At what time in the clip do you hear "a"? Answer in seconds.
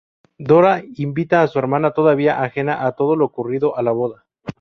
1.43-1.47, 2.87-2.93, 3.77-3.83